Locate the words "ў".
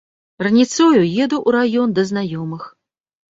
1.41-1.49